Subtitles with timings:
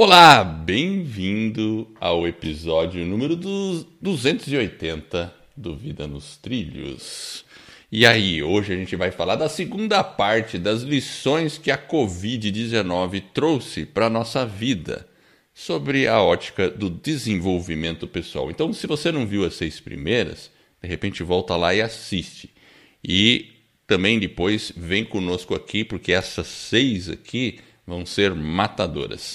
[0.00, 7.44] Olá, bem-vindo ao episódio número 280 do Vida nos Trilhos.
[7.90, 13.24] E aí, hoje a gente vai falar da segunda parte das lições que a Covid-19
[13.34, 15.04] trouxe para a nossa vida
[15.52, 18.52] sobre a ótica do desenvolvimento pessoal.
[18.52, 20.48] Então, se você não viu as seis primeiras,
[20.80, 22.48] de repente volta lá e assiste.
[23.02, 23.46] E
[23.84, 29.34] também depois vem conosco aqui, porque essas seis aqui vão ser matadoras.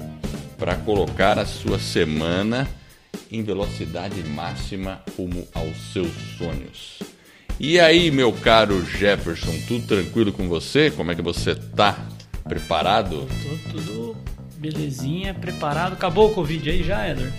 [0.61, 2.69] para colocar a sua semana
[3.31, 6.99] em velocidade máxima rumo aos seus sonhos.
[7.59, 10.91] E aí, meu caro Jefferson, tudo tranquilo com você?
[10.91, 12.07] Como é que você tá?
[12.43, 13.27] Preparado?
[13.41, 14.17] Tô tudo
[14.57, 15.93] belezinha, preparado.
[15.93, 17.33] Acabou o Covid aí já, Eder?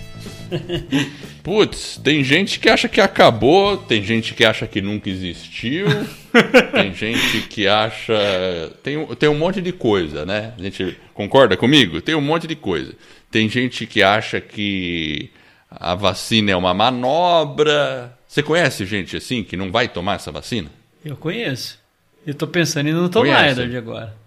[1.43, 5.87] Putz, tem gente que acha que acabou, tem gente que acha que nunca existiu,
[6.73, 8.73] tem gente que acha.
[8.83, 10.53] Tem, tem um monte de coisa, né?
[10.59, 12.01] A gente concorda comigo?
[12.01, 12.93] Tem um monte de coisa.
[13.31, 15.31] Tem gente que acha que
[15.71, 18.17] a vacina é uma manobra.
[18.27, 20.71] Você conhece gente assim que não vai tomar essa vacina?
[21.05, 21.79] Eu conheço.
[22.27, 24.22] Eu tô pensando em não tomar, Edward, agora.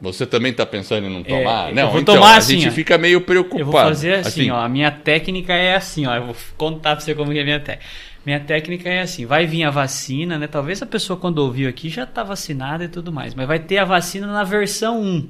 [0.00, 1.70] Você também está pensando em não tomar?
[1.70, 2.72] É, não, vou então, tomar assim, a gente ó.
[2.72, 3.60] fica meio preocupado.
[3.60, 4.60] Eu vou fazer assim, assim, ó.
[4.60, 6.14] A minha técnica é assim, ó.
[6.14, 7.86] Eu vou contar para você como é a minha técnica.
[8.24, 10.46] Minha técnica é assim, vai vir a vacina, né?
[10.46, 13.76] Talvez a pessoa quando ouviu aqui já está vacinada e tudo mais, mas vai ter
[13.76, 15.28] a vacina na versão 1.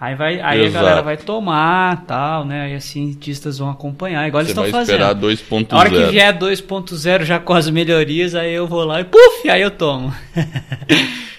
[0.00, 2.62] Aí, vai, aí a galera vai tomar, tal, né?
[2.62, 4.94] Aí os cientistas vão acompanhar, igual Você eles estão fazendo.
[4.94, 5.66] esperar 2.0.
[5.72, 9.50] A hora que vier 2.0 já com as melhorias, aí eu vou lá e puf,
[9.50, 10.10] aí eu tomo.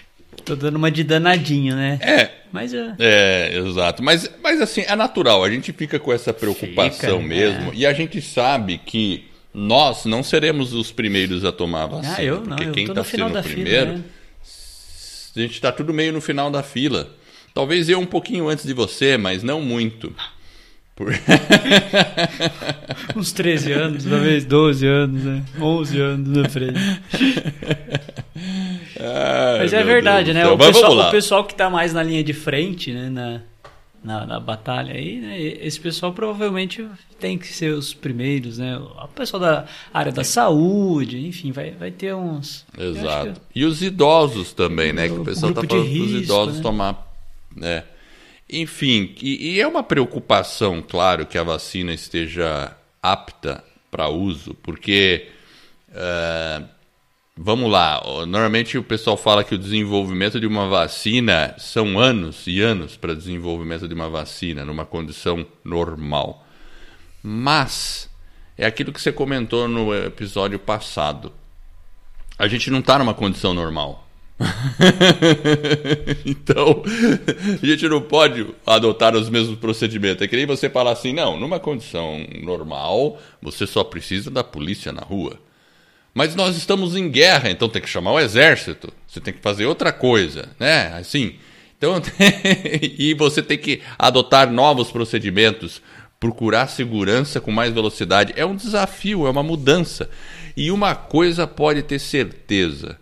[0.43, 1.99] Tô dando uma de danadinho, né?
[2.01, 2.29] É.
[2.51, 2.93] Mas eu...
[2.99, 4.03] É, exato.
[4.03, 5.43] Mas, mas assim, é natural.
[5.43, 7.71] A gente fica com essa preocupação Fica, mesmo.
[7.71, 7.75] é.
[7.75, 12.15] E a gente sabe que nós não seremos os primeiros a tomar a vacina.
[12.17, 12.55] Ah, eu não.
[12.55, 14.03] porque Eu quem está no final sendo o primeiro, fila, né?
[15.35, 17.09] a gente está tudo meio no final da fila.
[17.53, 20.13] Talvez eu um pouquinho antes de você, mas não muito.
[20.95, 21.13] Por...
[23.15, 25.43] Uns 13 anos, talvez 12 anos, né?
[25.59, 26.79] 11 anos na frente.
[29.03, 30.51] Ai, Mas é verdade, Deus né?
[30.51, 33.09] O pessoal, o pessoal que tá mais na linha de frente, né?
[33.09, 33.41] Na,
[34.03, 35.39] na, na batalha aí, né?
[35.39, 36.85] Esse pessoal provavelmente
[37.19, 38.77] tem que ser os primeiros, né?
[38.77, 42.65] O pessoal da área da saúde, enfim, vai, vai ter uns.
[42.77, 43.41] Exato.
[43.55, 45.07] E os idosos também, né?
[45.07, 46.61] Que o O pessoal está falando risco, idosos né?
[46.63, 47.13] tomar.
[47.55, 47.83] né?
[48.53, 55.27] Enfim, e, e é uma preocupação, claro, que a vacina esteja apta para uso, porque.
[55.93, 56.61] eh,
[57.43, 62.61] vamos lá, normalmente o pessoal fala que o desenvolvimento de uma vacina são anos e
[62.61, 66.45] anos para desenvolvimento de uma vacina numa condição normal.
[67.23, 68.07] Mas
[68.55, 71.33] é aquilo que você comentou no episódio passado.
[72.37, 74.07] A gente não está numa condição normal.
[76.25, 76.83] então,
[77.61, 80.21] a gente não pode adotar os mesmos procedimentos.
[80.21, 84.91] É que nem você falar assim, não, numa condição normal, você só precisa da polícia
[84.91, 85.39] na rua.
[86.13, 88.91] Mas nós estamos em guerra, então tem que chamar o exército.
[89.07, 90.93] Você tem que fazer outra coisa, né?
[90.97, 91.35] Assim.
[91.77, 92.01] Então,
[92.97, 95.81] e você tem que adotar novos procedimentos,
[96.19, 98.33] procurar segurança com mais velocidade.
[98.35, 100.09] É um desafio, é uma mudança.
[100.55, 102.99] E uma coisa pode ter certeza: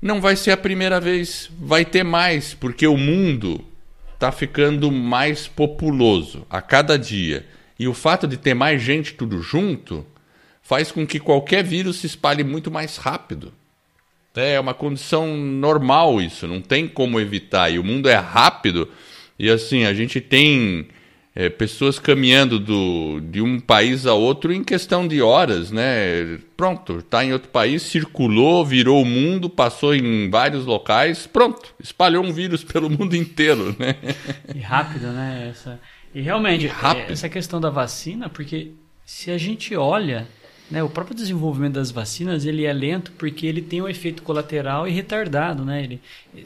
[0.00, 3.64] não vai ser a primeira vez, vai ter mais, porque o mundo
[4.12, 7.46] está ficando mais populoso a cada dia.
[7.78, 10.06] E o fato de ter mais gente tudo junto
[10.64, 13.52] faz com que qualquer vírus se espalhe muito mais rápido.
[14.34, 17.70] É uma condição normal isso, não tem como evitar.
[17.70, 18.88] E o mundo é rápido,
[19.38, 20.88] e assim, a gente tem
[21.36, 26.38] é, pessoas caminhando do, de um país a outro em questão de horas, né?
[26.56, 32.24] Pronto, está em outro país, circulou, virou o mundo, passou em vários locais, pronto, espalhou
[32.24, 33.96] um vírus pelo mundo inteiro, né?
[34.52, 35.48] E rápido, né?
[35.50, 35.78] Essa...
[36.14, 37.10] E realmente, E rápido.
[37.10, 38.70] é, essa questão da vacina, porque
[39.04, 40.26] se a gente olha,
[40.70, 44.88] né, o próprio desenvolvimento das vacinas ele é lento porque ele tem um efeito colateral
[44.88, 45.82] e retardado, né?
[45.84, 46.00] Ele,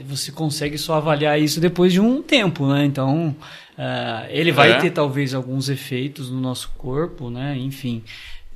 [0.04, 2.84] você consegue só avaliar isso depois de um tempo, né?
[2.84, 3.34] Então,
[3.76, 4.78] ah, ele vai É.
[4.80, 7.56] ter talvez alguns efeitos no nosso corpo, né?
[7.56, 8.02] Enfim,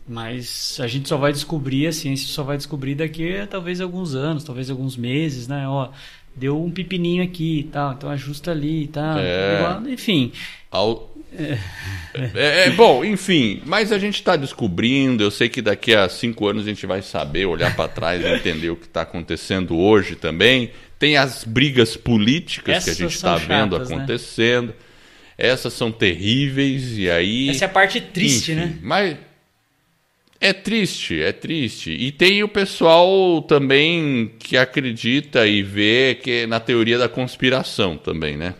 [0.07, 4.15] mas a gente só vai descobrir, a ciência só vai descobrir daqui a talvez alguns
[4.15, 5.67] anos, talvez alguns meses, né?
[5.69, 5.91] Ó,
[6.35, 9.19] deu um pepininho aqui e tal, então ajusta ali e tal.
[9.19, 9.81] É.
[9.89, 10.33] Enfim.
[10.71, 11.11] Ao...
[11.35, 15.23] É, é, bom, enfim, mas a gente está descobrindo.
[15.23, 18.29] Eu sei que daqui a cinco anos a gente vai saber, olhar para trás e
[18.37, 20.71] entender o que está acontecendo hoje também.
[20.99, 23.85] Tem as brigas políticas Essas que a gente está vendo né?
[23.85, 24.75] acontecendo.
[25.39, 27.49] Essas são terríveis e aí.
[27.49, 28.79] Essa é a parte triste, Enfim, né?
[28.83, 29.17] Mas
[30.43, 31.91] é triste, é triste.
[31.93, 38.37] E tem o pessoal também que acredita e vê que na teoria da conspiração também,
[38.37, 38.55] né?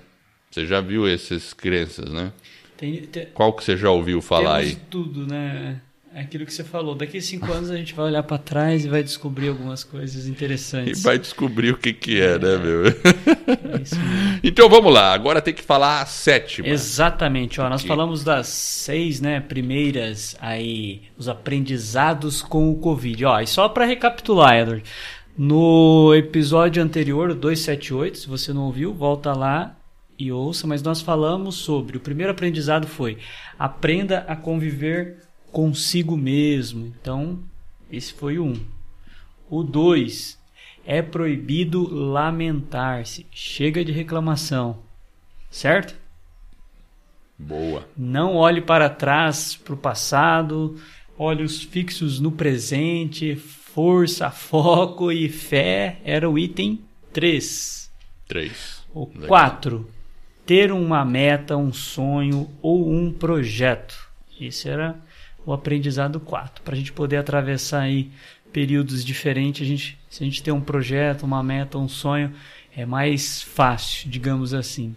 [0.51, 2.33] Você já viu essas crenças, né?
[2.77, 4.77] Tem, tem, Qual que você já ouviu falar aí?
[4.89, 5.81] tudo, né?
[6.15, 6.95] É aquilo que você falou.
[6.95, 10.27] Daqui a cinco anos a gente vai olhar para trás e vai descobrir algumas coisas
[10.27, 11.03] E interessantes.
[11.03, 12.87] vai descobrir o que, que é, né, meu?
[12.87, 12.91] É
[13.83, 14.41] isso mesmo.
[14.45, 16.69] então vamos lá, agora tem que falar a sétima.
[16.69, 23.25] Exatamente, ó, nós falamos das seis, né, primeiras aí, os aprendizados com o Covid.
[23.25, 24.85] Ó, e só para recapitular, Edward,
[25.37, 29.75] no episódio anterior, o 278, se você não ouviu, volta lá
[30.19, 33.17] e ouça, mas nós falamos sobre, o primeiro aprendizado foi,
[33.59, 35.22] aprenda a conviver
[35.53, 36.87] consigo mesmo.
[36.87, 37.39] Então,
[37.91, 38.61] esse foi o um.
[39.49, 40.39] O 2,
[40.85, 43.27] é proibido lamentar-se.
[43.31, 44.79] Chega de reclamação.
[45.51, 45.95] Certo?
[47.39, 47.87] Boa.
[47.97, 50.81] Não olhe para trás, para o passado,
[51.19, 56.81] olhos fixos no presente, força, foco e fé era o item
[57.13, 57.91] 3.
[58.27, 58.83] Três.
[58.95, 59.29] O Legal.
[59.29, 59.91] 4.
[60.47, 64.11] Ter uma meta, um sonho ou um projeto.
[64.41, 64.99] Esse era
[65.45, 66.63] o aprendizado 4.
[66.63, 68.11] Para a gente poder atravessar aí
[68.53, 72.33] períodos diferentes, a gente, se a gente tem um projeto, uma meta, um sonho,
[72.77, 74.95] é mais fácil, digamos assim.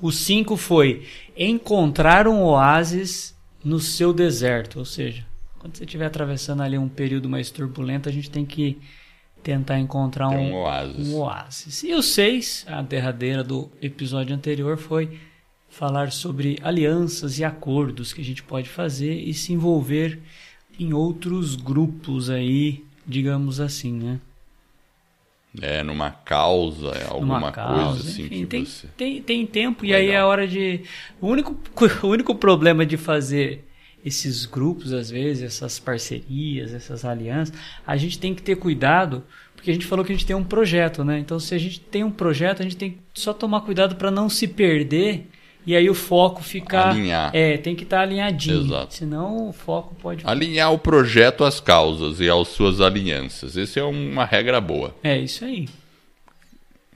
[0.00, 1.06] O 5 foi
[1.36, 4.78] encontrar um oásis no seu deserto.
[4.78, 5.24] Ou seja,
[5.58, 8.80] quando você estiver atravessando ali um período mais turbulento, a gente tem que
[9.42, 11.08] tentar encontrar um, um oásis.
[11.08, 11.82] um oásis.
[11.82, 15.18] E o 6, a derradeira do episódio anterior, foi
[15.72, 20.20] falar sobre alianças e acordos que a gente pode fazer e se envolver
[20.78, 24.20] em outros grupos aí, digamos assim, né?
[25.60, 28.86] É, numa causa, é alguma Numa causa, coisa assim enfim, que tem, você.
[28.96, 30.00] tem, tem tempo e Legal.
[30.00, 30.80] aí é a hora de.
[31.20, 31.58] O único,
[32.02, 33.64] o único problema de fazer
[34.04, 37.54] esses grupos, às vezes, essas parcerias, essas alianças,
[37.86, 39.24] a gente tem que ter cuidado,
[39.54, 41.18] porque a gente falou que a gente tem um projeto, né?
[41.18, 44.10] Então, se a gente tem um projeto, a gente tem que só tomar cuidado para
[44.10, 45.28] não se perder
[45.64, 46.90] e aí o foco ficar.
[46.90, 47.30] Alinhar.
[47.34, 48.64] É, tem que estar alinhadinho.
[48.64, 48.94] Exato.
[48.94, 50.26] Senão o foco pode.
[50.26, 53.56] Alinhar o projeto às causas e às suas alianças.
[53.56, 54.94] Essa é uma regra boa.
[55.02, 55.68] É isso aí.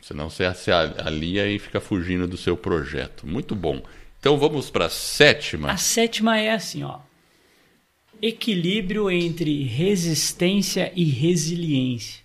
[0.02, 3.26] Senão você se alia e fica fugindo do seu projeto.
[3.26, 3.82] Muito bom.
[4.20, 5.70] Então vamos para a sétima.
[5.70, 6.98] A sétima é assim, ó.
[8.20, 12.22] Equilíbrio entre resistência e resiliência.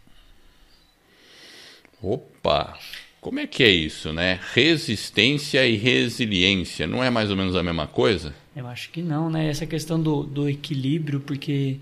[2.02, 2.78] Opa!
[3.22, 4.40] Como é que é isso, né?
[4.56, 6.88] Resistência e resiliência.
[6.88, 8.34] Não é mais ou menos a mesma coisa?
[8.56, 9.48] Eu acho que não, né?
[9.48, 11.78] Essa questão do, do equilíbrio, porque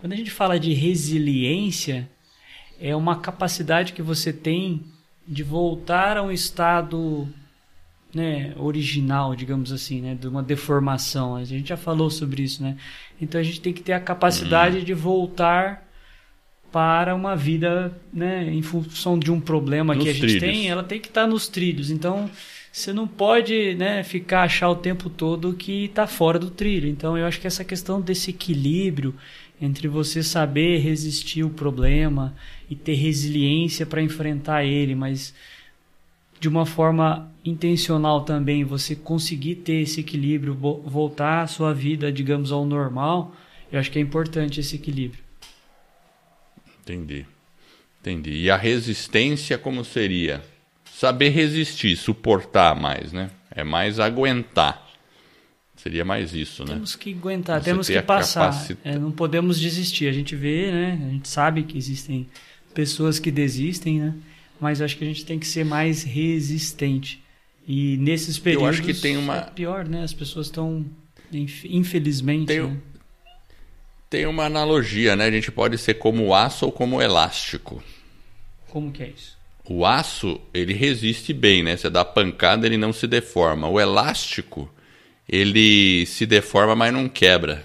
[0.00, 2.10] quando a gente fala de resiliência,
[2.80, 4.82] é uma capacidade que você tem
[5.28, 7.28] de voltar a um estado
[8.12, 11.36] né, original, digamos assim, né, de uma deformação.
[11.36, 12.76] A gente já falou sobre isso, né?
[13.20, 15.88] Então a gente tem que ter a capacidade de voltar
[16.72, 20.40] para uma vida, né, em função de um problema Nos que a gente trilhos.
[20.40, 21.90] tem, ela tem que estar nos trilhos.
[21.90, 22.30] Então
[22.72, 26.88] você não pode, né, ficar achar o tempo todo que está fora do trilho.
[26.88, 29.14] Então eu acho que essa questão desse equilíbrio
[29.60, 32.34] entre você saber resistir o problema
[32.68, 35.34] e ter resiliência para enfrentar ele, mas
[36.40, 42.10] de uma forma intencional também, você conseguir ter esse equilíbrio, vo- voltar a sua vida,
[42.10, 43.34] digamos, ao normal,
[43.70, 45.22] eu acho que é importante esse equilíbrio.
[46.82, 47.26] Entendi.
[48.00, 48.30] Entendi.
[48.32, 50.42] E a resistência como seria?
[50.92, 53.30] Saber resistir, suportar mais, né?
[53.50, 54.86] É mais aguentar.
[55.76, 56.74] Seria mais isso, né?
[56.74, 58.50] Temos que aguentar, Você temos que passar.
[58.50, 60.08] capacita- É, não podemos desistir.
[60.08, 61.00] A gente vê, né?
[61.06, 62.28] A gente sabe que existem
[62.74, 64.14] pessoas que desistem, né?
[64.60, 67.22] Mas eu acho que a gente tem que ser mais resistente.
[67.66, 70.02] E nesses períodos acho que tem uma- é pior, né?
[70.04, 70.84] As pessoas estão,
[71.32, 72.76] inf- infelizmente, Tem- né?
[74.10, 75.26] Tem uma analogia, né?
[75.26, 77.80] A gente pode ser como aço ou como elástico.
[78.68, 79.38] Como que é isso?
[79.64, 81.76] O aço, ele resiste bem, né?
[81.76, 83.68] Você dá pancada, ele não se deforma.
[83.68, 84.68] O elástico,
[85.28, 87.64] ele se deforma, mas não quebra.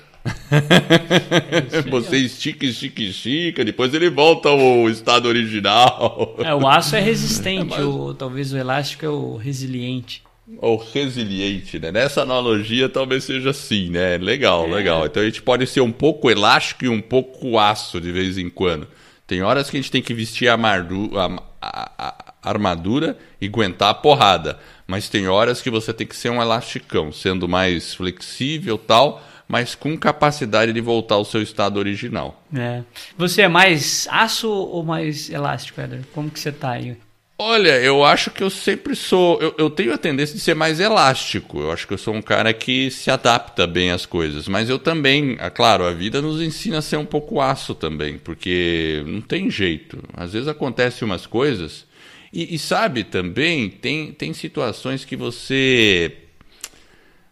[0.52, 6.36] É Você estica, estica, estica, depois ele volta ao estado original.
[6.40, 10.22] É, o aço é resistente, É, mas- o, talvez o elástico é o resiliente.
[10.60, 11.92] Ou resiliente, né?
[11.92, 14.18] Nessa analogia talvez seja assim, né?
[14.18, 15.06] Legal, legal.
[15.06, 18.50] Então a gente pode ser um pouco elástico e um pouco aço de vez em
[18.50, 18.88] quando.
[19.26, 21.26] Tem horas que a gente tem que vestir a, a,
[21.62, 24.60] a, a- armadura e aguentar a porrada.
[24.86, 29.74] Mas tem horas que você tem que ser um elasticão, sendo mais flexível tal, mas
[29.74, 32.44] com capacidade de voltar ao seu estado original.
[32.56, 32.84] É.
[33.18, 36.02] Você é mais aço ou mais elástico, Eder?
[36.14, 36.96] Como que você tá aí?
[37.38, 39.42] Olha, eu acho que eu sempre sou.
[39.42, 41.60] Eu, eu, tenho a tendência de ser mais elástico.
[41.60, 44.48] Eu acho que eu sou um cara que se adapta bem às coisas.
[44.48, 48.18] Mas eu também, é claro, a vida nos ensina a ser um pouco aço também,
[48.18, 50.02] porque não tem jeito.
[50.14, 51.86] Às vezes acontecem umas coisas.
[52.32, 56.16] E, e sabe também, tem, tem situações que você.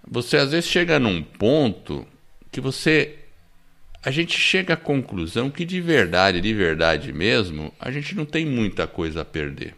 [0.06, 2.06] Você às vezes chega num ponto
[2.52, 3.20] que você
[4.04, 8.46] a gente chega à conclusão que de verdade, de verdade mesmo, a gente não tem
[8.46, 9.76] muita coisa a perder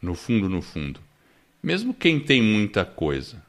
[0.00, 1.00] no fundo, no fundo.
[1.62, 3.42] Mesmo quem tem muita coisa.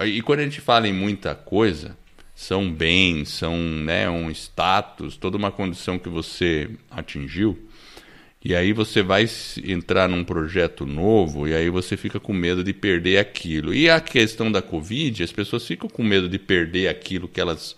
[0.00, 1.96] E quando a gente fala em muita coisa,
[2.34, 7.58] são bens, são né, um status, toda uma condição que você atingiu.
[8.42, 9.28] E aí você vai
[9.62, 13.74] entrar num projeto novo e aí você fica com medo de perder aquilo.
[13.74, 17.76] E a questão da Covid, as pessoas ficam com medo de perder aquilo que elas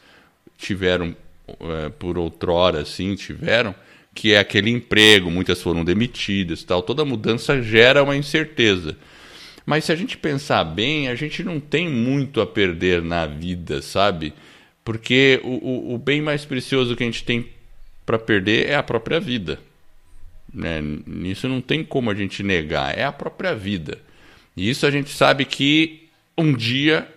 [0.56, 1.16] tiveram
[1.48, 3.74] é, por outrora, assim, tiveram
[4.14, 6.82] que é aquele emprego, muitas foram demitidas, tal.
[6.82, 8.96] Toda mudança gera uma incerteza.
[9.64, 13.80] Mas se a gente pensar bem, a gente não tem muito a perder na vida,
[13.80, 14.34] sabe?
[14.84, 17.48] Porque o, o, o bem mais precioso que a gente tem
[18.04, 19.60] para perder é a própria vida.
[20.52, 20.82] Né?
[21.06, 23.98] Nisso não tem como a gente negar, é a própria vida.
[24.56, 27.08] E isso a gente sabe que um dia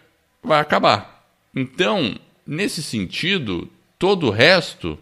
[0.42, 1.28] vai acabar.
[1.54, 4.98] Então, nesse sentido, todo o resto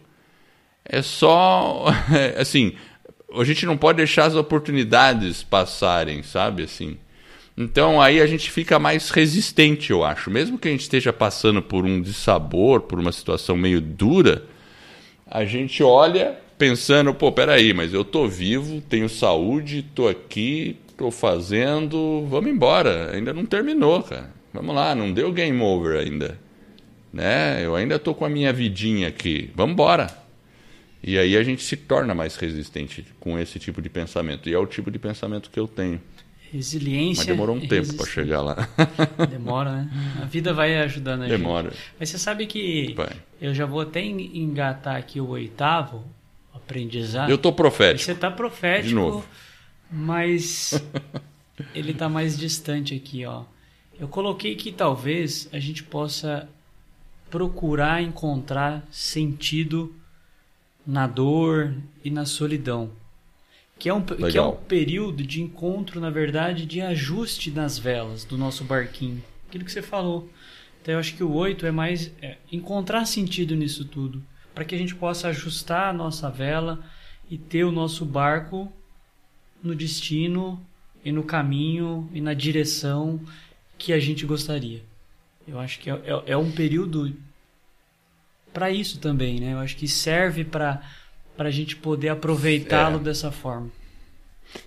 [0.86, 1.86] é só
[2.38, 2.74] assim,
[3.34, 6.98] a gente não pode deixar as oportunidades passarem, sabe assim.
[7.58, 10.32] Então aí a gente fica mais resistente, eu acho.
[10.32, 14.44] Mesmo que a gente esteja passando por um dissabor, por uma situação meio dura,
[15.28, 21.12] a gente olha pensando, pô, peraí, mas eu tô vivo, tenho saúde, tô aqui, tô
[21.12, 23.12] fazendo, vamos embora.
[23.14, 24.32] Ainda não terminou, cara.
[24.54, 26.40] Vamos lá, não deu game over ainda.
[27.12, 27.64] Né?
[27.64, 29.52] Eu ainda tô com a minha vidinha aqui.
[29.56, 30.23] Vamos embora.
[31.04, 34.48] E aí a gente se torna mais resistente com esse tipo de pensamento.
[34.50, 36.02] E é o tipo de pensamento que eu tenho.
[36.52, 37.22] Resiliência.
[37.22, 38.70] Mas demorou um tempo para chegar lá.
[39.30, 40.20] Demora, né?
[40.22, 41.72] A vida vai ajudando a Demora.
[41.72, 41.82] gente.
[42.00, 43.12] Mas você sabe que vai.
[43.42, 46.06] eu já vou até engatar aqui o oitavo
[46.54, 47.30] aprendizado.
[47.30, 48.06] Eu tô profético.
[48.06, 48.88] Você tá profético.
[48.90, 49.26] De novo.
[49.92, 50.82] Mas
[51.76, 53.44] ele tá mais distante aqui, ó.
[54.00, 56.48] Eu coloquei que talvez a gente possa
[57.30, 59.94] procurar encontrar sentido
[60.86, 61.74] na dor
[62.04, 62.92] e na solidão.
[63.80, 68.24] Que é, um, que é um período de encontro, na verdade, de ajuste nas velas
[68.24, 69.24] do nosso barquinho.
[69.50, 70.30] Aquilo que você falou.
[70.82, 74.24] Então eu acho que o oito é mais é, encontrar sentido nisso tudo.
[74.54, 76.84] Para que a gente possa ajustar a nossa vela
[77.30, 78.72] e ter o nosso barco
[79.62, 80.64] no destino
[81.04, 83.20] e no caminho e na direção
[83.78, 84.84] que a gente gostaria.
[85.48, 87.14] Eu acho que é, é, é um período
[88.54, 89.54] para isso também, né?
[89.54, 90.82] Eu acho que serve para
[91.38, 93.04] a gente poder aproveitá-lo é.
[93.04, 93.70] dessa forma.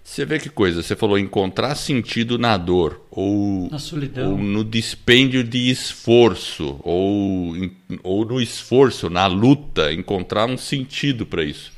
[0.02, 4.32] Você vê que coisa, você falou encontrar sentido na dor, ou, na solidão.
[4.32, 7.54] ou no dispêndio de esforço, ou,
[8.02, 11.72] ou no esforço, na luta, encontrar um sentido para isso.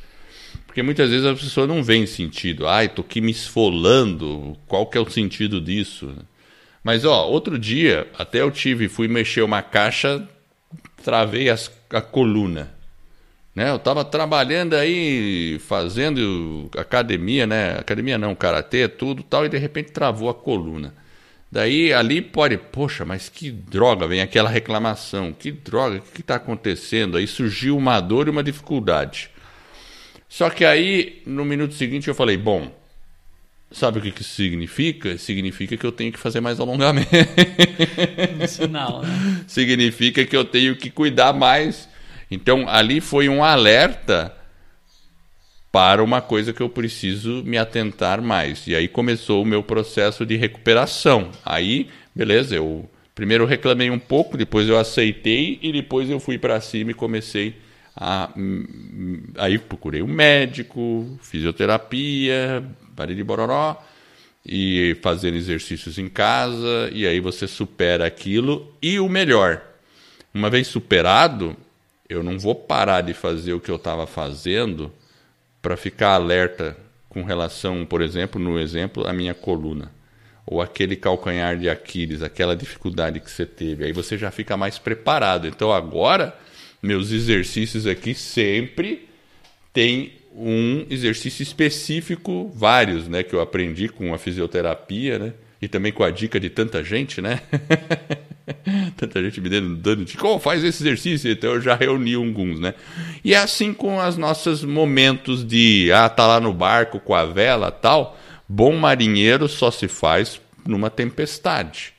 [0.67, 2.67] Porque muitas vezes a pessoa não vê sentido.
[2.67, 6.15] Ai, tô aqui me esfolando, qual que é o sentido disso?
[6.83, 10.27] Mas ó, outro dia, até eu tive, fui mexer uma caixa,
[11.03, 12.71] travei as a coluna.
[13.55, 13.71] Né?
[13.71, 17.77] Eu estava trabalhando aí, fazendo academia, né?
[17.79, 20.95] Academia não, karatê, tudo tal, e de repente travou a coluna.
[21.51, 26.37] Daí ali pode, poxa, mas que droga, vem aquela reclamação, que droga, o que está
[26.37, 27.17] acontecendo?
[27.17, 29.31] Aí surgiu uma dor e uma dificuldade.
[30.29, 32.71] Só que aí, no minuto seguinte, eu falei, bom,
[33.71, 35.19] sabe o que, que isso significa?
[35.19, 37.09] Significa que eu tenho que fazer mais alongamento.
[38.41, 39.45] Um sinal, né?
[39.47, 41.89] significa que eu tenho que cuidar mais.
[42.31, 44.35] Então, ali foi um alerta
[45.71, 48.67] para uma coisa que eu preciso me atentar mais.
[48.67, 51.31] E aí começou o meu processo de recuperação.
[51.45, 56.61] Aí, beleza, eu primeiro reclamei um pouco, depois eu aceitei e depois eu fui para
[56.61, 57.57] cima e comecei
[57.97, 58.31] a
[59.37, 62.65] aí procurei um médico, fisioterapia,
[63.07, 63.83] de bororó
[64.45, 69.63] e fazer exercícios em casa e aí você supera aquilo e o melhor,
[70.33, 71.57] uma vez superado,
[72.09, 74.93] eu não vou parar de fazer o que eu estava fazendo
[75.61, 76.77] para ficar alerta
[77.09, 79.91] com relação, por exemplo, no exemplo, a minha coluna
[80.51, 83.85] ou aquele calcanhar de Aquiles, aquela dificuldade que você teve.
[83.85, 85.47] Aí você já fica mais preparado.
[85.47, 86.35] Então agora
[86.83, 89.09] meus exercícios aqui sempre
[89.73, 95.91] tem um exercício específico, vários, né, que eu aprendi com a fisioterapia, né, e também
[95.91, 97.41] com a dica de tanta gente, né?
[98.97, 102.61] tanta gente me dando, dando dica, oh, faz esse exercício, então eu já reuni alguns,
[102.61, 102.75] né?
[103.25, 107.25] E é assim com os nossos momentos de, ah, tá lá no barco com a
[107.25, 108.17] vela tal,
[108.49, 111.93] bom marinheiro só se faz numa tempestade.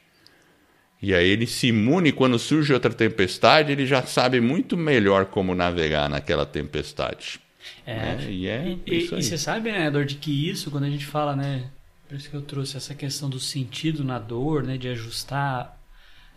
[1.01, 5.53] E aí ele se imune quando surge outra tempestade, ele já sabe muito melhor como
[5.53, 7.39] navegar naquela tempestade.
[7.85, 8.31] É, né?
[8.31, 9.03] e é e.
[9.03, 11.69] E você sabe, né, Edor, de que isso, quando a gente fala, né,
[12.07, 15.77] por isso que eu trouxe essa questão do sentido na dor, né, de ajustar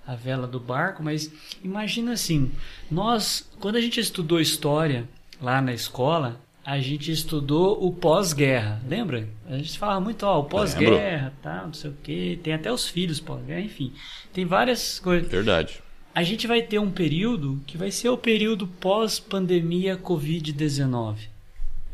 [0.06, 2.50] a vela do barco, mas imagina assim,
[2.90, 5.08] nós, quando a gente estudou história
[5.40, 9.28] lá na escola, a gente estudou o pós-guerra, lembra?
[9.48, 12.88] A gente fala muito, ó, o pós-guerra, tá, não sei o quê, tem até os
[12.88, 13.92] filhos pós-guerra, enfim,
[14.32, 15.30] tem várias coisas.
[15.30, 15.80] Verdade.
[16.14, 21.16] A gente vai ter um período que vai ser o período pós-pandemia Covid-19.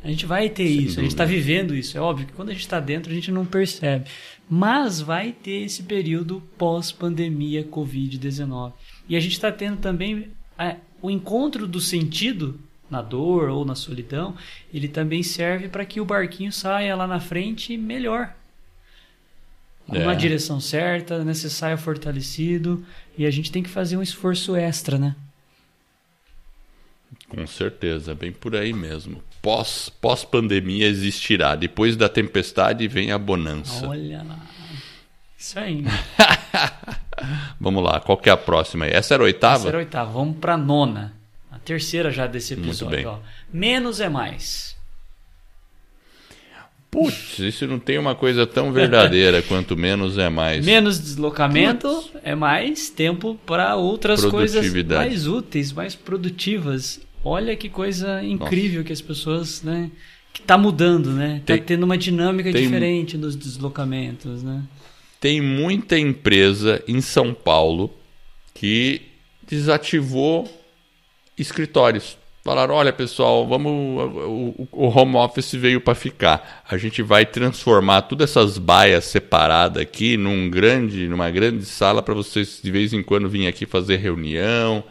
[0.02, 1.00] A gente vai ter Sem isso, dúvida.
[1.00, 1.96] a gente está vivendo isso.
[1.96, 4.06] É óbvio que quando a gente está dentro a gente não percebe.
[4.48, 8.72] Mas vai ter esse período pós-pandemia Covid-19.
[9.08, 12.58] E a gente está tendo também é, o encontro do sentido
[12.90, 14.34] na dor ou na solidão.
[14.72, 18.34] Ele também serve para que o barquinho saia lá na frente melhor.
[19.92, 20.02] É.
[20.02, 21.32] Uma direção certa, né?
[21.34, 22.84] Saia fortalecido.
[23.16, 25.16] E a gente tem que fazer um esforço extra, né?
[27.28, 29.22] Com certeza, bem por aí mesmo.
[29.40, 31.54] Pós, pós-pandemia existirá.
[31.54, 33.86] Depois da tempestade vem a bonança.
[33.86, 34.38] Olha lá.
[35.36, 35.84] Isso aí.
[37.60, 38.92] Vamos lá, qual que é a próxima aí?
[38.92, 39.56] Essa era a oitava?
[39.56, 40.10] Essa era a oitava.
[40.10, 41.12] Vamos para a nona.
[41.50, 42.86] A terceira já desse episódio.
[42.86, 43.06] Muito bem.
[43.06, 43.18] Ó.
[43.52, 44.67] Menos é mais.
[46.90, 50.64] Putz, isso não tem uma coisa tão verdadeira quanto menos é mais.
[50.64, 52.10] Menos deslocamento Putz.
[52.22, 57.00] é mais tempo para outras coisas mais úteis, mais produtivas.
[57.22, 58.86] Olha que coisa incrível Nossa.
[58.86, 59.90] que as pessoas, né?
[60.32, 61.42] Que tá mudando, né?
[61.44, 64.62] Tá tem, tendo uma dinâmica tem, diferente nos deslocamentos, né?
[65.20, 67.92] Tem muita empresa em São Paulo
[68.54, 69.02] que
[69.46, 70.48] desativou
[71.36, 72.16] escritórios.
[72.48, 76.64] Falaram, olha pessoal, vamos, o, o home office veio para ficar.
[76.66, 82.14] A gente vai transformar todas essas baias separadas aqui num grande, numa grande sala para
[82.14, 84.82] vocês de vez em quando virem aqui fazer reunião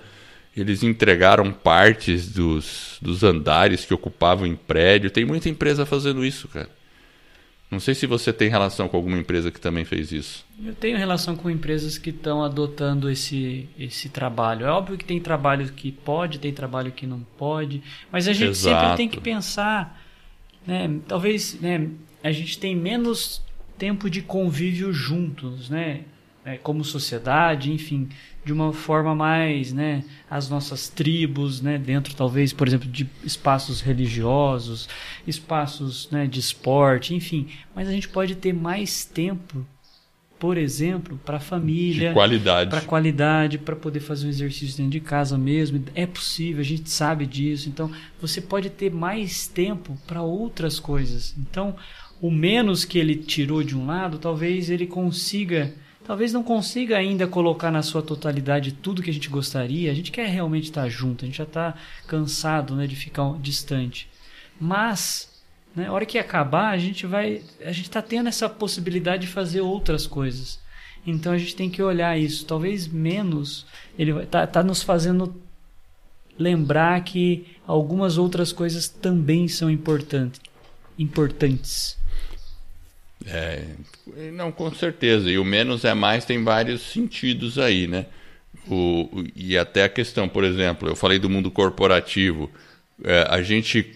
[0.55, 5.09] eles entregaram partes dos, dos andares que ocupavam em prédio.
[5.11, 6.69] Tem muita empresa fazendo isso, cara.
[7.69, 10.45] Não sei se você tem relação com alguma empresa que também fez isso.
[10.63, 14.65] Eu tenho relação com empresas que estão adotando esse, esse trabalho.
[14.65, 18.51] É óbvio que tem trabalho que pode, tem trabalho que não pode, mas a gente
[18.51, 18.79] Exato.
[18.79, 20.01] sempre tem que pensar,
[20.65, 20.99] né?
[21.07, 21.89] Talvez, né?
[22.23, 23.41] A gente tem menos
[23.77, 26.01] tempo de convívio juntos, né?
[26.45, 28.07] É, como sociedade, enfim,
[28.47, 33.81] de uma forma mais, né, as nossas tribos, né, dentro talvez, por exemplo, de espaços
[33.81, 34.87] religiosos,
[35.27, 39.67] espaços, né, de esporte, enfim, mas a gente pode ter mais tempo,
[40.39, 45.01] por exemplo, para a família, qualidade, para qualidade, para poder fazer um exercício dentro de
[45.01, 47.67] casa mesmo, é possível, a gente sabe disso.
[47.67, 51.35] Então, você pode ter mais tempo para outras coisas.
[51.37, 51.75] Então,
[52.21, 55.73] o menos que ele tirou de um lado, talvez ele consiga
[56.07, 59.91] talvez não consiga ainda colocar na sua totalidade tudo que a gente gostaria.
[59.91, 61.75] A gente quer realmente estar junto, a gente já está
[62.07, 64.09] cansado né, de ficar distante.
[64.59, 65.29] Mas,
[65.75, 67.41] né, hora que acabar, a gente vai.
[67.61, 70.59] A gente está tendo essa possibilidade de fazer outras coisas.
[71.05, 72.45] Então a gente tem que olhar isso.
[72.45, 73.65] Talvez menos.
[73.99, 75.35] Ele está tá nos fazendo
[76.39, 80.39] lembrar que algumas outras coisas também são importantes.
[80.97, 81.97] importantes.
[83.25, 83.63] É,
[84.33, 85.29] não, com certeza.
[85.29, 88.05] E o menos é mais tem vários sentidos aí, né?
[88.69, 92.49] O, e até a questão, por exemplo, eu falei do mundo corporativo.
[93.03, 93.95] É, a gente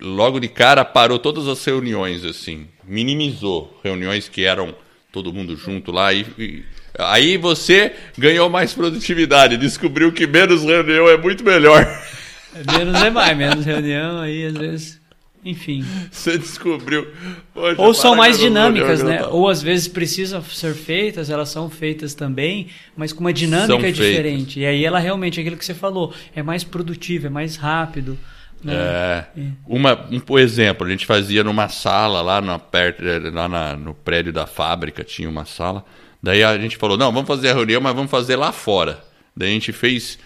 [0.00, 4.74] logo de cara parou todas as reuniões, assim, minimizou reuniões que eram
[5.12, 6.64] todo mundo junto lá e, e
[6.98, 11.86] aí você ganhou mais produtividade, descobriu que menos reunião é muito melhor.
[12.72, 15.05] Menos é mais, menos reunião aí às vezes
[15.46, 15.84] enfim.
[16.10, 17.06] Você descobriu.
[17.54, 19.24] Poxa, Ou são mais dinâmicas, né?
[19.26, 24.60] Ou às vezes precisam ser feitas, elas são feitas também, mas com uma dinâmica diferente.
[24.60, 28.18] E aí ela realmente, aquilo que você falou, é mais produtiva, é mais rápido.
[28.62, 28.74] Né?
[28.74, 29.26] É.
[29.38, 29.46] é.
[29.66, 33.94] Uma, um por exemplo, a gente fazia numa sala lá, na, perto, lá na, no
[33.94, 35.84] prédio da fábrica, tinha uma sala.
[36.20, 38.98] Daí a gente falou: não, vamos fazer a reunião, mas vamos fazer lá fora.
[39.36, 40.18] Daí a gente fez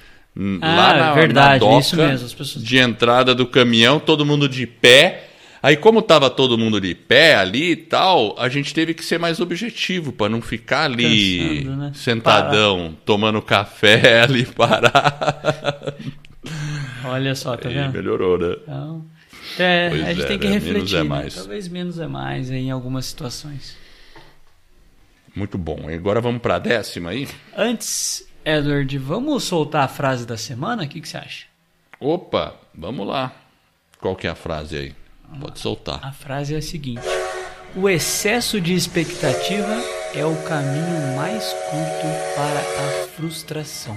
[0.61, 2.65] ah, lá na, verdade, na doca mesmo, pessoas...
[2.65, 5.27] de entrada do caminhão, todo mundo de pé.
[5.63, 9.19] Aí, como tava todo mundo de pé ali e tal, a gente teve que ser
[9.19, 11.93] mais objetivo para não ficar ali Cansando, né?
[11.95, 12.97] sentadão, Parar.
[13.05, 14.91] tomando café ali parado.
[17.05, 17.93] Olha só, tá vendo?
[17.93, 18.57] melhorou, né?
[18.63, 19.05] Então,
[19.59, 20.53] É, Pois a gente é, tem que né?
[20.55, 20.75] refletir.
[20.75, 21.09] Menos é né?
[21.09, 21.35] mais.
[21.35, 23.77] Talvez menos é mais aí em algumas situações.
[25.35, 25.91] Muito bom.
[25.91, 27.29] E agora vamos para a décima aí?
[27.57, 30.85] Antes, Edward, vamos soltar a frase da semana?
[30.85, 31.47] O que, que você acha?
[31.99, 33.33] Opa, vamos lá.
[34.01, 34.95] Qual que é a frase aí?
[35.39, 36.01] Pode soltar.
[36.03, 37.03] A frase é a seguinte:
[37.77, 39.83] O excesso de expectativa
[40.15, 43.97] é o caminho mais curto para a frustração.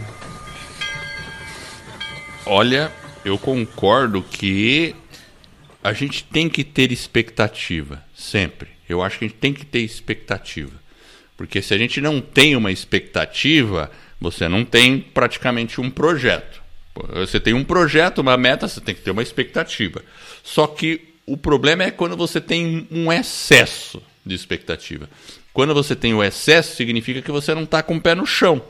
[2.45, 2.91] Olha,
[3.23, 4.93] eu concordo que
[5.81, 8.69] a gente tem que ter expectativa, sempre.
[8.87, 10.83] Eu acho que a gente tem que ter expectativa.
[11.37, 13.89] Porque se a gente não tem uma expectativa,
[14.23, 16.61] você não tem praticamente um projeto.
[17.13, 20.01] Você tem um projeto, uma meta, você tem que ter uma expectativa.
[20.41, 25.09] Só que o problema é quando você tem um excesso de expectativa.
[25.51, 28.61] Quando você tem o excesso, significa que você não está com o pé no chão.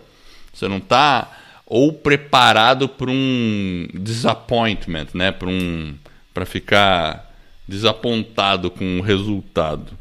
[0.52, 5.32] Você não está ou preparado para um disappointment, né?
[5.32, 5.94] Para um
[6.34, 7.32] para ficar
[7.68, 9.96] desapontado com o resultado.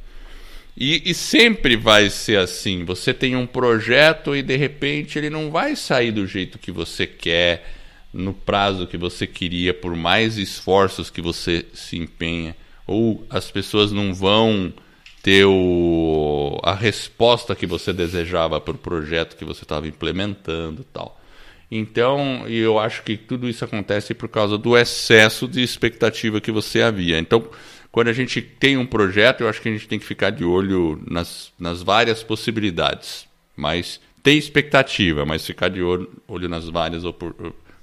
[0.77, 2.85] E, e, sempre vai ser assim.
[2.85, 7.07] Você tem um projeto e de repente ele não vai sair do jeito que você
[7.07, 7.71] quer,
[8.13, 12.57] no prazo que você queria, por mais esforços que você se empenha.
[12.87, 14.73] Ou as pessoas não vão
[15.23, 21.21] ter o, a resposta que você desejava para o projeto que você estava implementando tal.
[21.71, 26.83] Então, eu acho que tudo isso acontece por causa do excesso de expectativa que você
[26.83, 27.19] havia.
[27.19, 27.49] Então,
[27.93, 30.43] quando a gente tem um projeto, eu acho que a gente tem que ficar de
[30.43, 33.27] olho nas, nas várias possibilidades.
[33.55, 37.03] Mas ter expectativa, mas ficar de olho, olho nas várias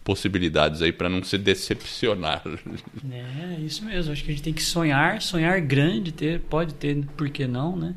[0.04, 2.42] possibilidades aí para não se decepcionar.
[3.12, 4.12] É, isso mesmo.
[4.12, 7.76] Acho que a gente tem que sonhar, sonhar grande, ter, pode ter, por que não,
[7.76, 7.96] né?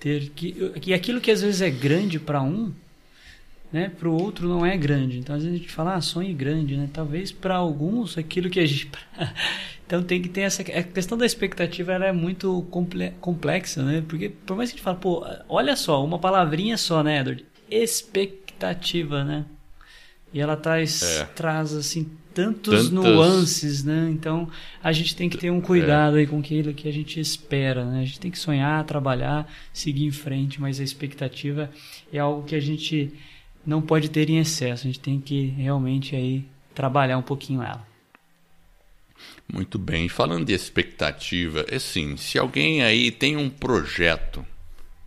[0.00, 2.72] Ter que, que aquilo que às vezes é grande para um,
[3.74, 5.18] né, para o outro não é grande.
[5.18, 6.88] Então às vezes a gente fala, ah, sonhe grande, né?
[6.92, 8.88] Talvez para alguns aquilo que a gente
[9.84, 12.64] Então tem que ter essa a questão da expectativa ela é muito
[13.20, 14.04] complexa, né?
[14.06, 17.44] Porque por mais que a gente fale, pô, olha só, uma palavrinha só, né, Edward?
[17.68, 19.44] Expectativa, né?
[20.32, 21.24] E ela traz, é.
[21.24, 22.90] traz assim tantos Tantas...
[22.90, 24.08] nuances, né?
[24.08, 24.48] Então
[24.84, 26.20] a gente tem que ter um cuidado é.
[26.20, 28.02] aí com aquilo que a gente espera, né?
[28.02, 31.68] A gente tem que sonhar, trabalhar, seguir em frente, mas a expectativa
[32.12, 33.12] é algo que a gente
[33.66, 34.84] não pode ter em excesso.
[34.84, 37.86] A gente tem que realmente aí trabalhar um pouquinho ela.
[39.52, 40.08] Muito bem.
[40.08, 44.44] Falando de expectativa, é assim, se alguém aí tem um projeto,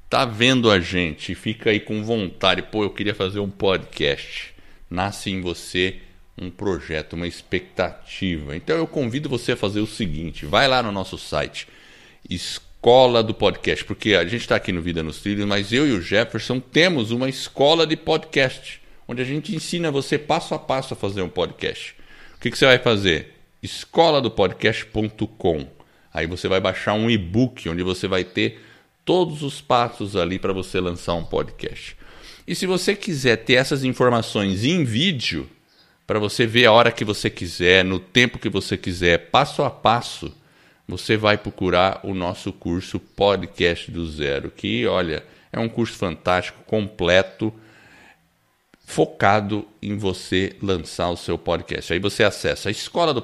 [0.09, 4.53] tá vendo a gente fica aí com vontade, pô, eu queria fazer um podcast.
[4.89, 5.99] Nasce em você
[6.37, 8.55] um projeto, uma expectativa.
[8.55, 11.67] Então eu convido você a fazer o seguinte: vai lá no nosso site,
[12.87, 15.91] Escola do Podcast, porque a gente está aqui no Vida nos Trilhos, mas eu e
[15.91, 20.93] o Jefferson temos uma escola de podcast, onde a gente ensina você passo a passo
[20.93, 21.93] a fazer um podcast.
[22.37, 23.33] O que, que você vai fazer?
[23.61, 25.67] escoladopodcast.com.
[26.13, 28.61] Aí você vai baixar um e-book onde você vai ter
[29.03, 31.97] todos os passos ali para você lançar um podcast.
[32.47, 35.49] E se você quiser ter essas informações em vídeo,
[36.07, 39.69] para você ver a hora que você quiser, no tempo que você quiser, passo a
[39.69, 40.33] passo,
[40.87, 46.63] você vai procurar o nosso curso Podcast do Zero, que, olha, é um curso fantástico,
[46.65, 47.53] completo
[48.85, 51.91] focado em você lançar o seu podcast.
[51.91, 53.21] Aí você acessa escola do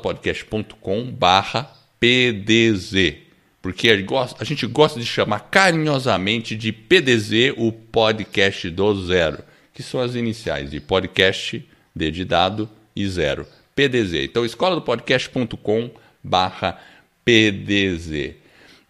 [1.10, 1.72] barra
[2.02, 3.16] PDZ,
[3.62, 9.42] porque a gente gosta de chamar carinhosamente de PDZ o podcast do zero,
[9.74, 13.48] que são as iniciais de podcast, D de dado e zero.
[13.74, 14.16] PDZ.
[14.26, 14.82] Então, escola do
[16.22, 16.93] barra PDZ.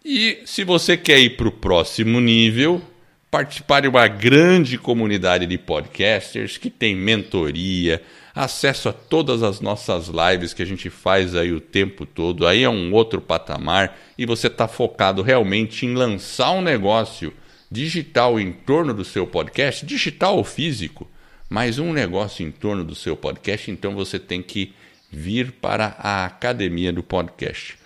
[0.04, 2.82] E se você quer ir para o próximo nível,
[3.30, 8.02] participar de uma grande comunidade de podcasters que tem mentoria,
[8.34, 12.46] acesso a todas as nossas lives que a gente faz aí o tempo todo.
[12.46, 17.32] Aí é um outro patamar e você está focado realmente em lançar um negócio
[17.70, 21.10] digital em torno do seu podcast, digital ou físico,
[21.48, 24.72] mas um negócio em torno do seu podcast, então você tem que
[25.10, 27.83] vir para a academia do podcast.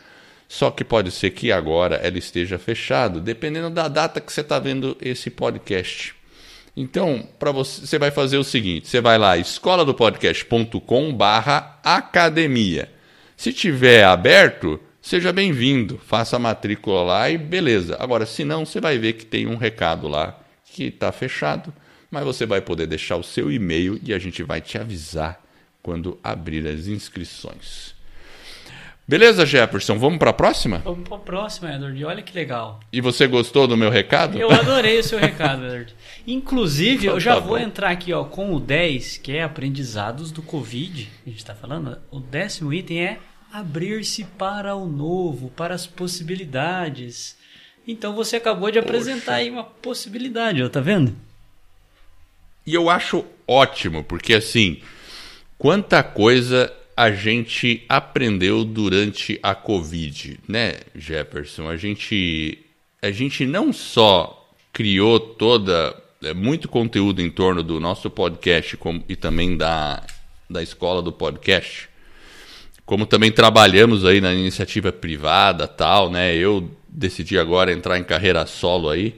[0.48, 4.58] Só que pode ser que agora ela esteja fechada, dependendo da data que você está
[4.58, 6.14] vendo esse podcast.
[6.74, 12.88] Então, para você, você vai fazer o seguinte: você vai lá, escola do podcast.com/barra academia.
[13.36, 17.96] Se tiver aberto, seja bem-vindo, faça a matrícula lá e beleza.
[18.00, 21.74] Agora, se não, você vai ver que tem um recado lá que está fechado,
[22.10, 25.42] mas você vai poder deixar o seu e-mail e a gente vai te avisar
[25.82, 27.97] quando abrir as inscrições.
[29.08, 29.96] Beleza, Jefferson?
[29.98, 30.82] Vamos para a próxima?
[30.84, 32.04] Vamos para a próxima, Edward.
[32.04, 32.78] Olha que legal.
[32.92, 34.38] E você gostou do meu recado?
[34.38, 35.94] Eu adorei o seu recado, Edward.
[36.26, 37.64] Inclusive, então, eu já tá vou bom.
[37.64, 41.08] entrar aqui ó, com o 10, que é aprendizados do Covid.
[41.26, 41.98] A gente está falando.
[42.10, 43.18] O décimo item é
[43.50, 47.34] abrir-se para o novo, para as possibilidades.
[47.86, 51.16] Então você acabou de apresentar aí uma possibilidade, ó, tá vendo?
[52.66, 54.82] E eu acho ótimo, porque assim,
[55.56, 61.68] quanta coisa a gente aprendeu durante a Covid, né, Jefferson?
[61.68, 62.58] A gente,
[63.00, 69.04] a gente não só criou toda é, muito conteúdo em torno do nosso podcast como,
[69.08, 70.02] e também da,
[70.50, 71.88] da escola do podcast,
[72.84, 76.34] como também trabalhamos aí na iniciativa privada tal, né?
[76.34, 79.14] Eu decidi agora entrar em carreira solo aí.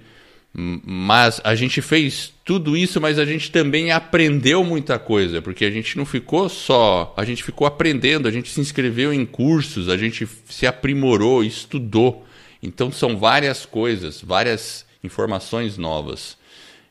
[0.53, 5.71] Mas a gente fez tudo isso, mas a gente também aprendeu muita coisa, porque a
[5.71, 9.97] gente não ficou só, a gente ficou aprendendo, a gente se inscreveu em cursos, a
[9.97, 12.27] gente se aprimorou, estudou.
[12.61, 16.37] Então são várias coisas, várias informações novas.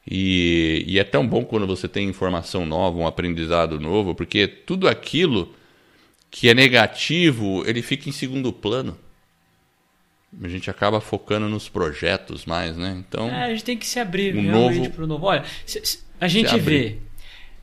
[0.10, 4.88] E, e é tão bom quando você tem informação nova, um aprendizado novo, porque tudo
[4.88, 5.54] aquilo
[6.32, 8.98] que é negativo, ele fica em segundo plano
[10.42, 13.04] a gente acaba focando nos projetos mais, né?
[13.08, 15.26] Então, é, a gente tem que se abrir um realmente para o novo.
[15.26, 15.44] Olha,
[16.20, 16.98] a gente vê,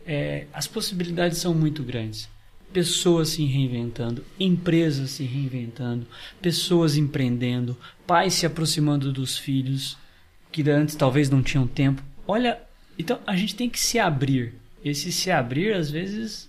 [0.07, 2.29] é, as possibilidades são muito grandes.
[2.73, 6.07] Pessoas se reinventando, empresas se reinventando,
[6.43, 7.77] pessoas empreendendo,
[8.07, 9.97] pais se aproximando dos filhos
[10.51, 12.03] que antes talvez não tinham tempo.
[12.27, 12.61] Olha,
[12.99, 14.55] então a gente tem que se abrir.
[14.85, 16.49] Esse se abrir, às vezes,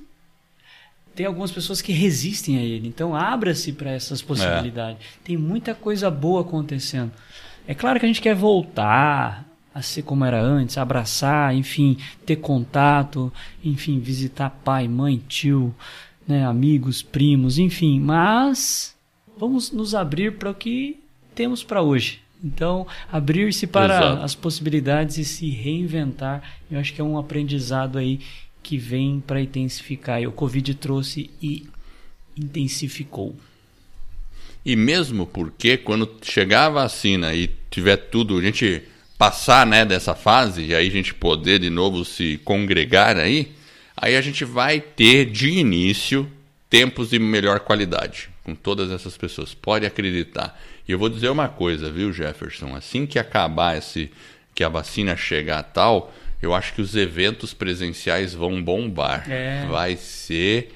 [1.18, 2.88] tem algumas pessoas que resistem a ele.
[2.88, 5.02] Então, abra-se para essas possibilidades.
[5.02, 5.20] É.
[5.24, 7.12] Tem muita coisa boa acontecendo.
[7.68, 12.36] É claro que a gente quer voltar a ser como era antes, abraçar, enfim, ter
[12.36, 15.74] contato, enfim, visitar pai, mãe, tio,
[16.28, 18.00] né, amigos, primos, enfim.
[18.00, 18.96] Mas
[19.40, 21.00] vamos nos abrir para o que
[21.34, 22.22] temos para hoje.
[22.44, 24.22] Então, abrir-se para Exato.
[24.24, 28.20] as possibilidades e se reinventar, eu acho que é um aprendizado aí
[28.62, 30.22] que vem para intensificar.
[30.22, 31.68] E o Covid trouxe e
[32.38, 33.36] intensificou.
[34.66, 38.84] E mesmo porque quando chegar a vacina e tiver tudo, a gente
[39.18, 43.54] passar né, dessa fase e aí a gente poder de novo se congregar aí,
[43.96, 46.30] aí a gente vai ter de início
[46.70, 49.54] tempos de melhor qualidade com todas essas pessoas.
[49.54, 50.60] Pode acreditar.
[50.88, 52.76] E eu vou dizer uma coisa, viu, Jefferson?
[52.76, 54.12] Assim que acabar esse,
[54.54, 59.30] que a vacina chegar tal, eu acho que os eventos presenciais vão bombar.
[59.30, 59.66] É.
[59.70, 60.74] Vai ser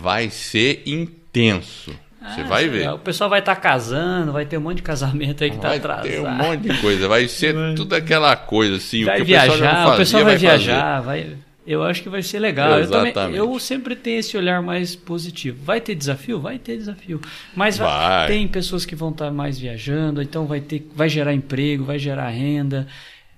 [0.00, 1.92] vai ser intenso.
[2.20, 2.90] Ah, Você vai ver.
[2.90, 5.74] O pessoal vai estar tá casando, vai ter um monte de casamento aí que está
[5.74, 6.02] atrasado.
[6.02, 7.08] Vai ter um monte de coisa.
[7.08, 9.04] Vai ser tudo aquela coisa assim.
[9.04, 11.36] Vai o que viajar, o pessoal, fazia, o pessoal vai, vai viajar, vai.
[11.66, 12.80] Eu acho que vai ser legal.
[12.80, 15.58] Eu, também, eu, sempre tenho esse olhar mais positivo.
[15.62, 16.40] Vai ter desafio?
[16.40, 17.20] Vai ter desafio.
[17.54, 18.26] Mas vai.
[18.26, 21.98] tem pessoas que vão estar tá mais viajando, então vai ter, vai gerar emprego, vai
[21.98, 22.86] gerar renda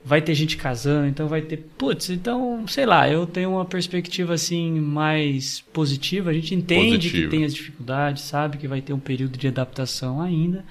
[0.05, 1.59] vai ter gente casando, então vai ter.
[1.79, 6.31] Putz, então, sei lá, eu tenho uma perspectiva assim mais positiva.
[6.31, 7.31] A gente entende Positivo.
[7.31, 10.65] que tem as dificuldades, sabe que vai ter um período de adaptação ainda.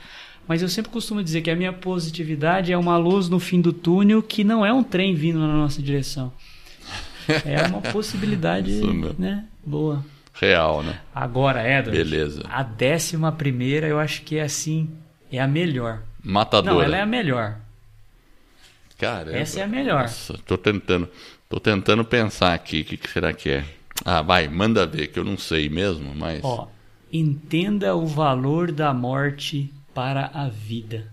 [0.48, 3.72] Mas eu sempre costumo dizer que a minha positividade é uma luz no fim do
[3.72, 6.34] túnel que não é um trem vindo na nossa direção.
[7.46, 8.82] É uma possibilidade,
[9.18, 9.46] né?
[9.66, 10.04] Boa.
[10.34, 11.00] Real, né?
[11.14, 11.98] Agora, Edward.
[11.98, 12.44] Beleza.
[12.50, 14.90] A décima primeira eu acho que é assim,
[15.32, 16.02] é a melhor.
[16.24, 16.74] Matadora.
[16.74, 17.58] Não, ela é a melhor.
[19.02, 19.36] Caramba.
[19.36, 20.04] Essa é a melhor.
[20.04, 21.10] Nossa, tô tentando,
[21.50, 23.66] tô tentando pensar aqui, o que, que, será que é?
[24.06, 26.44] Ah, vai, manda ver, que eu não sei mesmo, mas...
[26.44, 26.68] Ó,
[27.12, 31.12] entenda o valor da morte para a vida.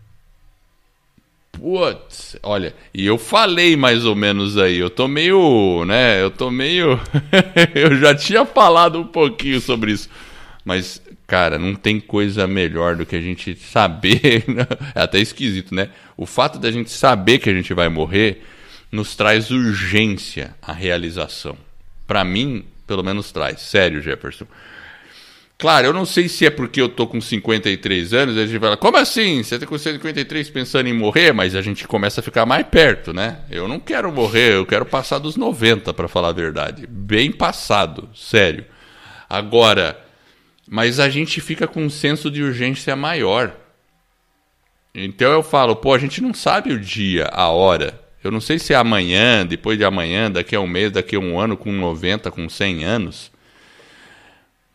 [1.51, 6.51] Putz, olha, e eu falei mais ou menos aí, eu tô meio, né, eu tô
[6.51, 7.01] meio...
[7.74, 10.11] eu já tinha falado um pouquinho sobre isso,
[10.62, 14.44] mas Cara, não tem coisa melhor do que a gente saber.
[14.94, 15.90] É até esquisito, né?
[16.16, 18.42] O fato da gente saber que a gente vai morrer
[18.90, 21.56] nos traz urgência à realização.
[22.06, 23.60] Para mim, pelo menos traz.
[23.60, 24.46] Sério, Jefferson.
[25.58, 28.76] Claro, eu não sei se é porque eu tô com 53 anos, a gente fala,
[28.76, 29.42] como assim?
[29.42, 31.32] Você tá com 53 pensando em morrer?
[31.32, 33.40] Mas a gente começa a ficar mais perto, né?
[33.50, 36.86] Eu não quero morrer, eu quero passar dos 90, para falar a verdade.
[36.86, 38.64] Bem passado, sério.
[39.28, 40.08] Agora,
[40.68, 43.54] mas a gente fica com um senso de urgência maior.
[44.94, 47.98] Então eu falo, pô, a gente não sabe o dia, a hora.
[48.22, 51.20] Eu não sei se é amanhã, depois de amanhã, daqui a um mês, daqui a
[51.20, 53.31] um ano, com 90, com 100 anos.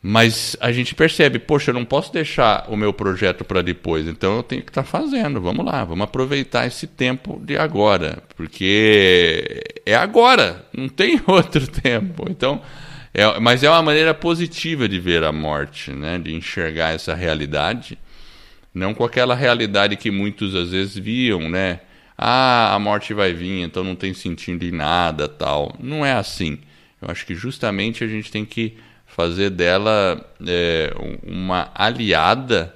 [0.02, 4.38] Mas a gente percebe, poxa, eu não posso deixar o meu projeto para depois, então
[4.38, 5.40] eu tenho que estar tá fazendo.
[5.40, 12.26] Vamos lá, vamos aproveitar esse tempo de agora, porque é agora, não tem outro tempo.
[12.30, 12.62] Então,
[13.14, 16.18] é, mas é uma maneira positiva de ver a morte, né?
[16.18, 17.98] de enxergar essa realidade,
[18.74, 21.82] não com aquela realidade que muitos às vezes viam, né?
[22.18, 25.76] Ah, a morte vai vir, então não tem sentido em nada, tal.
[25.80, 26.60] Não é assim.
[27.02, 32.74] Eu acho que justamente a gente tem que fazer dela é, uma aliada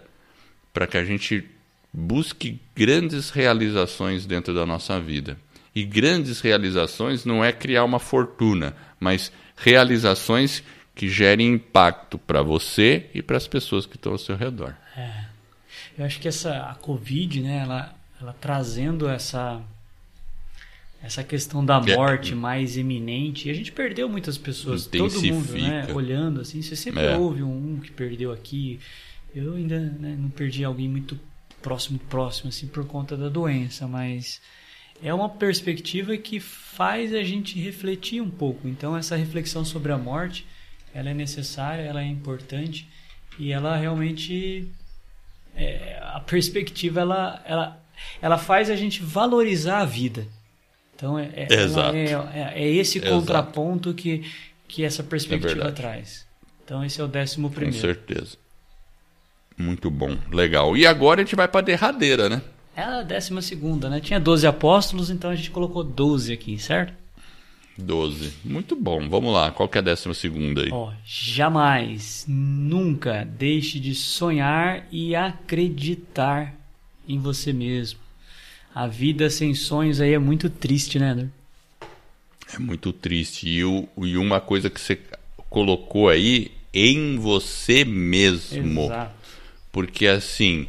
[0.71, 1.43] para que a gente
[1.91, 5.37] busque grandes realizações dentro da nossa vida.
[5.77, 10.63] E grandes realizações não é criar uma fortuna, mas realizações
[10.95, 14.73] que gerem impacto para você e para as pessoas que estão ao seu redor.
[14.95, 15.25] É.
[15.95, 19.61] Eu acho que essa a Covid, né, ela, ela trazendo essa
[20.99, 21.95] essa questão da é.
[21.95, 22.35] morte é.
[22.35, 27.03] mais iminente, e a gente perdeu muitas pessoas, todo mundo, né, olhando assim, você sempre
[27.03, 27.15] é.
[27.15, 28.79] ouve um que perdeu aqui.
[29.35, 31.19] Eu ainda né, não perdi alguém muito
[31.61, 34.41] próximo próximo assim por conta da doença, mas
[35.01, 38.67] é uma perspectiva que faz a gente refletir um pouco.
[38.67, 40.45] Então essa reflexão sobre a morte,
[40.93, 42.87] ela é necessária, ela é importante
[43.37, 44.67] e ela realmente
[45.55, 47.83] é, a perspectiva ela, ela,
[48.21, 50.27] ela faz a gente valorizar a vida.
[50.95, 53.13] Então é, é, é, é esse Exato.
[53.13, 54.25] contraponto que,
[54.67, 56.25] que essa perspectiva traz.
[56.63, 57.75] Então esse é o décimo primeiro.
[57.75, 58.37] Com certeza.
[59.57, 60.77] Muito bom, legal.
[60.77, 62.41] E agora a gente vai para a derradeira, né?
[62.77, 63.99] É a décima segunda, né?
[63.99, 66.93] Tinha 12 apóstolos, então a gente colocou 12 aqui, certo?
[67.75, 68.33] 12.
[68.45, 69.09] Muito bom.
[69.09, 69.49] Vamos lá.
[69.49, 70.69] Qual que é a décima segunda aí?
[70.71, 76.55] Ó, jamais, nunca deixe de sonhar e acreditar
[77.09, 77.99] em você mesmo.
[78.75, 81.27] A vida sem sonhos aí é muito triste, né, André?
[82.53, 83.49] É muito triste.
[83.49, 84.99] E, o, e uma coisa que você
[85.49, 88.83] colocou aí, em você mesmo.
[88.83, 89.15] Exato.
[89.71, 90.67] Porque assim,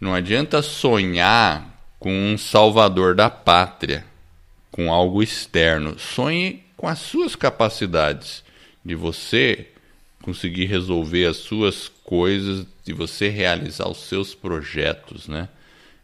[0.00, 4.04] não adianta sonhar com um salvador da pátria,
[4.70, 5.98] com algo externo.
[5.98, 8.42] Sonhe com as suas capacidades
[8.84, 9.68] de você
[10.22, 15.48] conseguir resolver as suas coisas, de você realizar os seus projetos, né?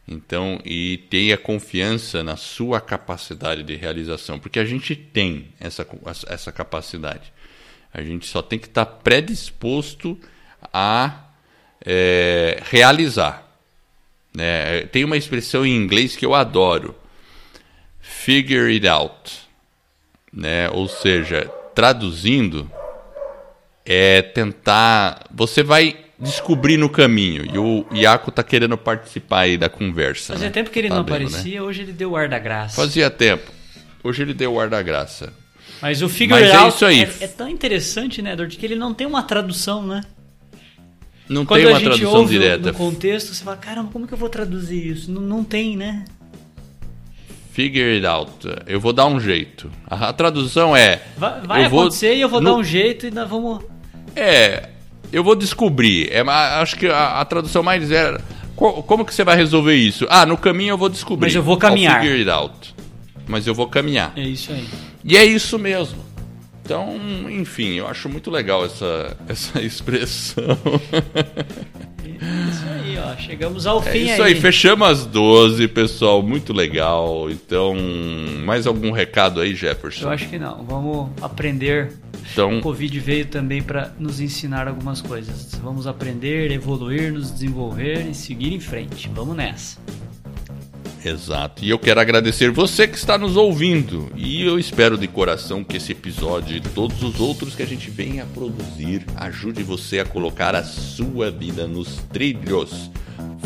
[0.08, 5.86] Então, e tenha confiança na sua capacidade de realização, porque a gente tem essa,
[6.28, 7.32] essa capacidade.
[7.92, 10.18] A gente só tem que estar predisposto
[10.72, 11.24] a
[11.84, 13.45] é, realizar.
[14.36, 14.82] Né?
[14.92, 16.94] Tem uma expressão em inglês que eu adoro:
[18.02, 19.32] figure it out.
[20.30, 20.68] Né?
[20.68, 22.70] Ou seja, traduzindo,
[23.82, 25.24] é tentar.
[25.34, 27.46] Você vai descobrir no caminho.
[27.46, 30.34] E o Iaco tá querendo participar aí da conversa.
[30.34, 30.52] Fazia né?
[30.52, 31.66] tempo que ele tá não vendo, aparecia, né?
[31.66, 32.76] hoje ele deu o ar da graça.
[32.76, 33.50] Fazia tempo.
[34.04, 35.32] Hoje ele deu o ar da graça.
[35.80, 38.92] Mas o figure Mas out é, é, é, tão interessante, né, Dor, que ele não
[38.92, 40.02] tem uma tradução, né?
[41.28, 42.72] Não Quando tem uma tradução direta.
[42.72, 45.10] No contexto, você fala, caramba, como que eu vou traduzir isso?
[45.10, 46.04] Não, não tem, né?
[47.52, 48.30] Figure it out.
[48.66, 49.70] Eu vou dar um jeito.
[49.86, 51.02] A, a tradução é.
[51.16, 52.50] Vai, vai acontecer vou, e eu vou no...
[52.50, 53.64] dar um jeito e nós vamos.
[54.14, 54.68] É.
[55.12, 56.08] Eu vou descobrir.
[56.12, 58.18] É, acho que a, a tradução mais é.
[58.54, 60.06] Como que você vai resolver isso?
[60.08, 61.26] Ah, no caminho eu vou descobrir.
[61.26, 61.96] Mas eu vou caminhar.
[61.96, 62.74] I'll figure it out.
[63.26, 64.12] Mas eu vou caminhar.
[64.16, 64.66] É isso aí.
[65.04, 66.05] E é isso mesmo.
[66.66, 66.98] Então,
[67.30, 70.58] enfim, eu acho muito legal essa, essa expressão.
[72.04, 73.16] Isso aí, ó.
[73.16, 74.34] Chegamos ao é fim isso aí.
[74.34, 74.40] aí.
[74.40, 76.20] Fechamos as 12, pessoal.
[76.24, 77.30] Muito legal.
[77.30, 77.76] Então,
[78.44, 80.06] mais algum recado aí, Jefferson?
[80.06, 80.64] Eu acho que não.
[80.64, 81.92] Vamos aprender.
[82.32, 85.54] Então, o Covid veio também para nos ensinar algumas coisas.
[85.62, 89.08] Vamos aprender, evoluir, nos desenvolver e seguir em frente.
[89.14, 89.78] Vamos nessa.
[91.06, 91.64] Exato.
[91.64, 94.10] E eu quero agradecer você que está nos ouvindo.
[94.16, 97.88] E eu espero de coração que esse episódio e todos os outros que a gente
[97.90, 102.90] venha a produzir ajude você a colocar a sua vida nos trilhos.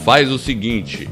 [0.05, 1.07] Faz o seguinte,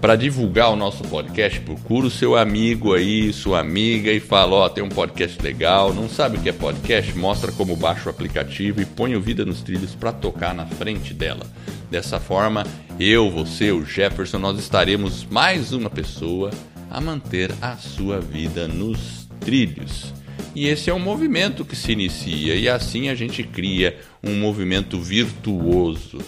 [0.00, 4.64] para divulgar o nosso podcast, procura o seu amigo aí, sua amiga e fala: Ó,
[4.64, 5.92] oh, tem um podcast legal.
[5.92, 7.14] Não sabe o que é podcast?
[7.18, 11.12] Mostra como baixa o aplicativo e põe o Vida nos Trilhos para tocar na frente
[11.12, 11.46] dela.
[11.90, 12.66] Dessa forma,
[12.98, 16.50] eu, você, o Jefferson, nós estaremos mais uma pessoa
[16.90, 20.12] a manter a sua vida nos trilhos.
[20.54, 24.98] E esse é um movimento que se inicia, e assim a gente cria um movimento
[24.98, 26.18] virtuoso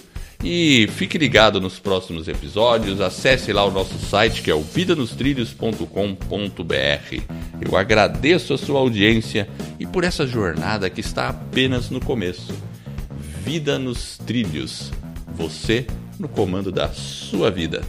[0.44, 3.00] e fique ligado nos próximos episódios.
[3.00, 7.22] Acesse lá o nosso site que é o vidanostrilhos.com.br.
[7.60, 9.48] Eu agradeço a sua audiência
[9.80, 12.54] e por essa jornada que está apenas no começo.
[13.44, 14.92] Vida nos Trilhos.
[15.38, 15.86] Você
[16.18, 17.80] no comando da sua vida.